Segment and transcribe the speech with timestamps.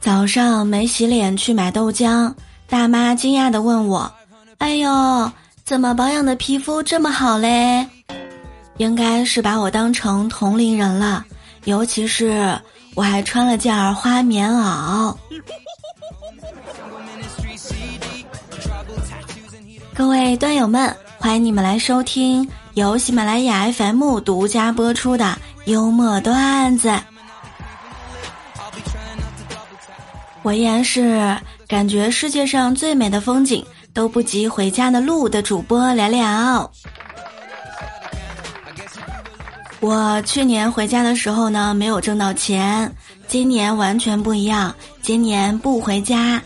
[0.00, 2.34] 早上没洗脸去买豆浆，
[2.66, 4.12] 大妈惊讶的问我
[4.58, 5.30] ：“哎呦，
[5.64, 7.86] 怎么保养的皮肤这么好嘞？”
[8.78, 11.24] 应该是把我当成同龄人了，
[11.64, 12.58] 尤其是
[12.94, 15.14] 我还穿了件花棉袄。
[19.94, 26.90] 各位段友们，欢迎你们来收听由喜马拉雅 FM 独家播出的幽默段子。
[30.40, 31.36] 我依然是
[31.68, 36.72] 感觉世界上最美的风景都不及回家的路的主播聊聊。
[39.80, 42.90] 我去年回家的时候呢，没有挣到钱。
[43.28, 46.42] 今年完全不一样，今年不回家。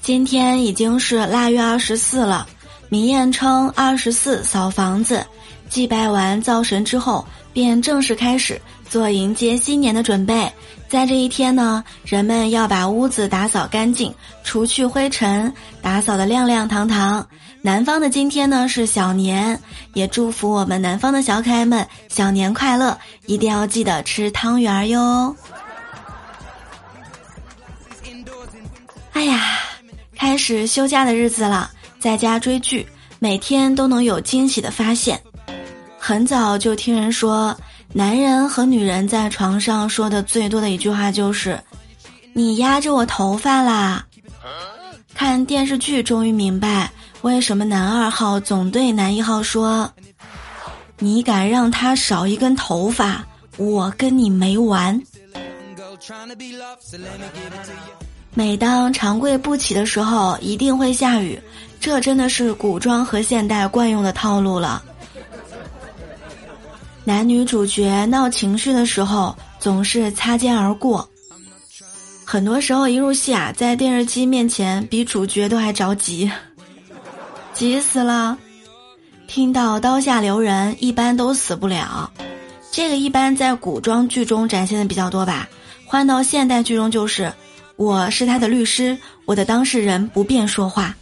[0.00, 2.46] 今天已经是腊月二十四了，
[2.88, 5.26] 民谚称二十四扫房子，
[5.68, 10.50] 祭拜完灶神之后，便正式开始做迎接新年的准备。
[10.88, 15.52] 在这一天呢，人们要把屋子打扫干净，除去灰尘，
[15.82, 17.26] 打扫的亮亮堂堂。
[17.60, 19.60] 南方的今天呢是小年，
[19.94, 22.96] 也祝福我们南方的小可爱们小年快乐！
[23.26, 25.34] 一定要记得吃汤圆哟。
[29.12, 29.58] 哎呀，
[30.14, 31.68] 开始休假的日子了，
[32.06, 32.86] 在家追剧，
[33.18, 35.20] 每天都能有惊喜的发现。
[35.98, 37.52] 很早就听人说，
[37.92, 41.60] 男人和女人在床上说的最多的一句话就是
[42.32, 44.06] ：“你压着我头发啦。”
[45.14, 46.88] 看电视剧终于明白。
[47.22, 49.92] 为什么男二号总对男一号说
[51.00, 54.96] ：“你敢让他少一根头发，我跟你没完。”
[58.38, 61.40] 每当长跪不起的时候，一定会下雨，
[61.80, 64.82] 这真的是古装和现代惯用的套路了。
[67.02, 71.08] 男女主角闹情绪的时候，总是擦肩而过，
[72.26, 76.30] 很多时候一入戏啊，在电视机面前比主角都还着急。
[77.54, 78.36] 急死了！
[79.26, 82.12] 听到刀下留人，一般都死不了。
[82.70, 85.48] 这个一般在古装剧中展现的比较多吧。
[85.86, 87.32] 换到现代剧中就是，
[87.76, 90.94] 我是他的律师，我的当事人不便说话。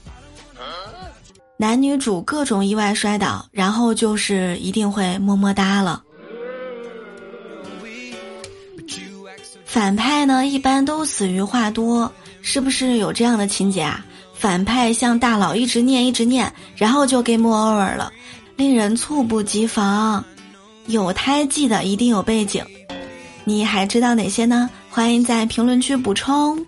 [1.57, 6.03] 男女主各种意外摔倒，然后就是一定会么么哒了。
[9.65, 12.13] 反派呢，一般都死于话多，
[12.43, 14.05] 是不是有这样的情节啊？
[14.35, 18.13] 反派向大佬一直念一直念，然后就 game over 了，
[18.57, 20.25] 令人猝不及防。
[20.87, 22.65] 有胎记的一定有背景，
[23.45, 24.69] 你还知道哪些呢？
[24.95, 26.65] 欢迎在评论区补充。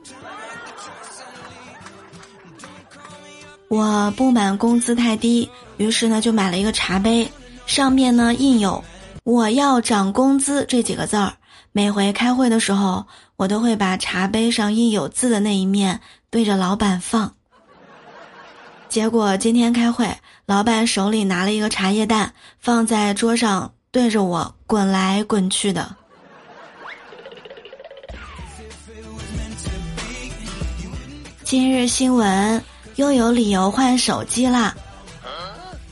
[3.68, 7.30] 我不满工资太低，于是呢就买了一个茶杯，
[7.66, 8.82] 上面呢印有
[9.22, 11.34] “我要涨工资”这几个字儿。
[11.70, 13.06] 每回开会的时候，
[13.36, 17.32] 我都会把茶杯上印有字的那一面对着老板放。
[18.88, 20.12] 结果今天开会，
[20.46, 25.94] 老板手里拿了一个茶叶蛋，放在桌上，对着我滚来滚去的。
[31.46, 32.60] 今日新闻
[32.96, 34.74] 又有理由换手机啦！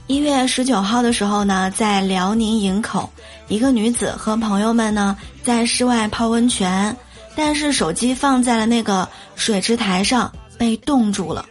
[0.08, 3.08] 一月十九号的时候呢，在辽宁营口，
[3.46, 6.96] 一个女子和朋友们呢在室外泡温泉，
[7.36, 10.28] 但是手机放在了那个水池台上，
[10.58, 11.46] 被冻住了。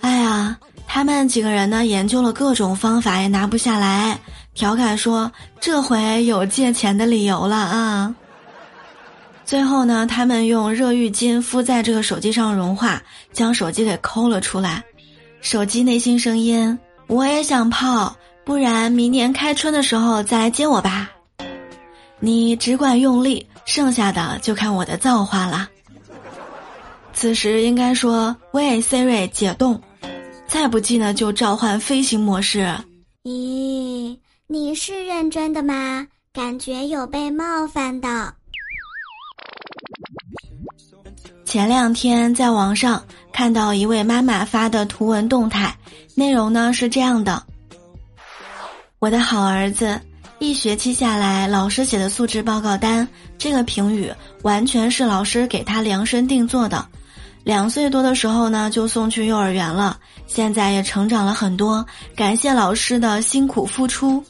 [0.00, 4.18] 哎呀，他们几个人呢研究了各种方法也拿不下来，
[4.54, 8.14] 调侃说这回有借钱的理由了啊。
[9.44, 14.82] 最后呢，他们用热浴巾敷在这个手机上融化，将手机给抠了出来。
[15.40, 21.10] 手机内心声音：我也想泡，不然明年开春的时候再来接我吧。
[22.20, 25.68] 你只管用力，剩下的就看我的造化了。
[27.12, 29.80] 此时应该说：喂，Siri 解冻。
[30.46, 32.74] 再不济呢，就召唤飞行模式。
[33.24, 34.16] 咦，
[34.46, 36.06] 你是认真的吗？
[36.32, 38.32] 感觉有被冒犯到。
[41.54, 43.00] 前两天在网上
[43.32, 45.72] 看到一位妈妈发的图文动态，
[46.16, 47.40] 内容呢是这样的：
[48.98, 50.00] 我的好儿子，
[50.40, 53.06] 一学期下来，老师写的素质报告单，
[53.38, 54.12] 这个评语
[54.42, 56.84] 完全是老师给他量身定做的。
[57.44, 59.96] 两岁多的时候呢，就送去幼儿园了，
[60.26, 61.86] 现在也成长了很多。
[62.16, 64.20] 感谢老师的辛苦付出。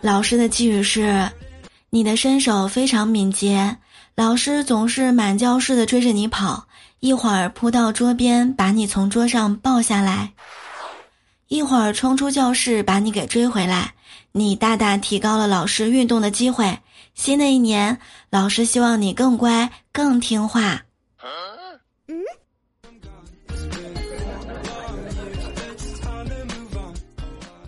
[0.00, 1.28] 老师的寄语是：
[1.90, 3.76] 你的身手非常敏捷，
[4.14, 6.66] 老师总是满教室的追着你跑，
[7.00, 10.34] 一会儿扑到桌边把你从桌上抱下来，
[11.48, 13.94] 一会儿冲出教室把你给追回来，
[14.32, 16.78] 你大大提高了老师运动的机会。
[17.14, 17.98] 新的一年，
[18.28, 20.82] 老师希望你更乖、更听话。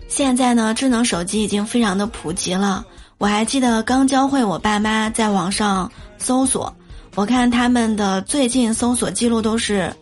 [0.07, 2.85] 现在呢，智能手机已经非常的普及了。
[3.17, 6.75] 我还记得刚教会我爸妈在网上搜索，
[7.15, 9.93] 我看他们的最近搜索记录都是：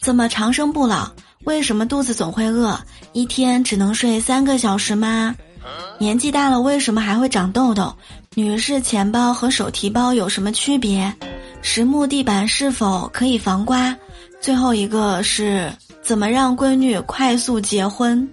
[0.00, 1.08] 怎么长生不老？
[1.44, 2.78] 为什么肚子总会饿？
[3.12, 5.34] 一天只能睡三个小时吗？
[5.98, 7.94] 年纪大了为什么还会长痘痘？
[8.34, 11.12] 女士钱包和手提包有什么区别？
[11.62, 13.96] 实木地板是否可以防刮？
[14.40, 15.72] 最后一个是
[16.02, 18.28] 怎么让闺女快速结婚？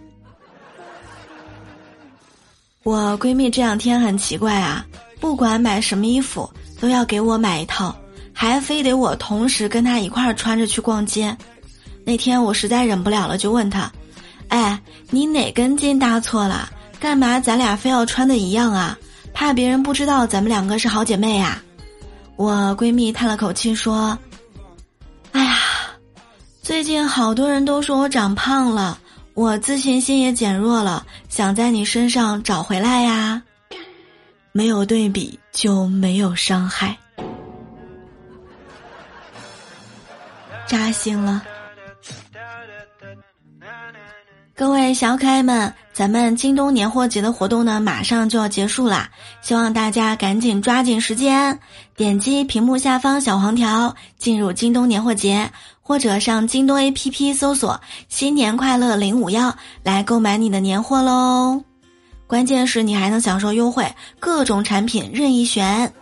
[2.86, 4.86] 我闺蜜这两天很奇怪啊，
[5.20, 6.48] 不管买什么衣服
[6.80, 7.96] 都要给我买一套，
[8.32, 11.36] 还非得我同时跟她一块儿穿着去逛街。
[12.04, 13.92] 那天我实在忍不了了，就问她
[14.50, 14.80] ：“哎，
[15.10, 16.70] 你哪根筋搭错了？
[17.00, 18.96] 干嘛咱俩非要穿的一样啊？
[19.34, 21.60] 怕别人不知道咱们两个是好姐妹呀？”
[22.38, 24.16] 我闺蜜叹了口气说
[25.34, 25.58] ：“哎呀，
[26.62, 29.00] 最近好多人都说我长胖了。”
[29.36, 33.44] 我自信心也减弱了，想在你身上找回来呀。
[34.54, 36.98] 没有对比就没有伤害，
[40.66, 41.44] 扎心了。
[44.58, 49.12] 各位小可爱们，咱们京东年货节的活动呢，马上就要结束啦！
[49.42, 51.60] 希望大家赶紧抓紧时间，
[51.98, 59.54] 点击屏幕下方小黄条，进入京东年货节，或者上京东 APP 搜索“新年快乐零五幺”
[59.84, 61.62] 来购买你的年货喽！
[62.26, 63.86] 关键是你还能享受优惠，
[64.22, 65.94] 各种产品任意选。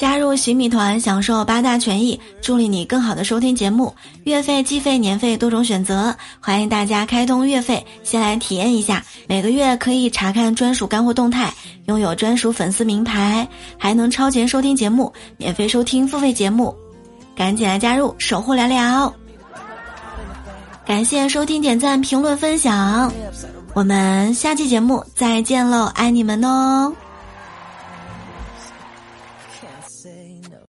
[0.00, 3.94] 加入洗米团，享受八大权益，助力你更好的收听节目。
[4.24, 9.04] 月费、季费、年费多种选择，欢迎大家开通月费，先来体验一下。
[9.28, 11.52] 每个月可以查看专属干货动态，
[11.84, 16.74] 拥有专属粉丝名牌，还能超前收听节目，免费收听付费节目。
[17.36, 19.12] 赶紧来加入，守护聊聊。
[20.86, 23.12] 感谢收听、点赞、评论、分享，
[23.74, 26.90] 我们下期节目再见喽，爱你们哦。